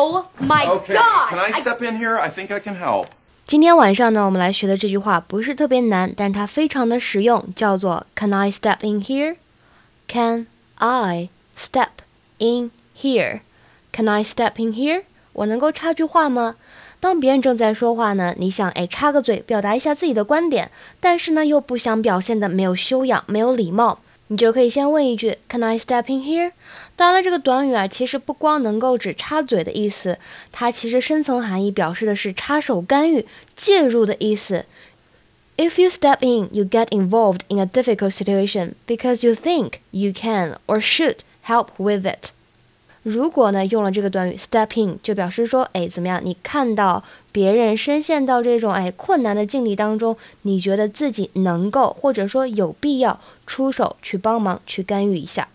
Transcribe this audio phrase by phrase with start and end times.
[0.00, 1.28] Oh my Okay, god!
[1.28, 2.16] can I step in here?
[2.16, 3.08] I think I can help.
[3.46, 9.36] 今天晚上呢，我们来学的这句话不是特别难，但是它非常的实用，叫做 Can I step in here?
[10.08, 11.88] Can I step
[12.38, 13.40] in here?
[13.92, 15.02] Can I step in here?
[15.34, 16.56] 我能够插句话吗？
[16.98, 23.98] 当别人正在说话呢，你想哎插个嘴，表达一下自己的观点，但是呢又不想表现的没有修养、没有礼貌，
[24.32, 26.52] 你就可以先问一句 Can I step in here？
[26.94, 30.18] 当然了，这个短语啊，其实不光能够指插嘴的意思，
[30.52, 33.26] 它其实深层含义表示的是插手干预、
[33.56, 34.66] 介入的意思。
[35.56, 40.58] If you step in, you get involved in a difficult situation because you think you can
[40.68, 42.30] or should help with it.
[43.02, 46.20] 如果呢用了这个短语 step in，就表示说，哎，怎么样？
[46.22, 55.48] 你看到别人深陷到这种哎困难的境地当中，你觉得自己能够或者说有必要出手去帮忙去干预一下。